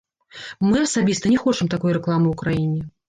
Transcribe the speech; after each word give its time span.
Мы 0.69 0.79
асабіста 0.85 1.31
не 1.33 1.37
хочам 1.43 1.69
такой 1.75 1.95
рэкламы 1.99 2.27
ў 2.33 2.35
краіне. 2.41 2.81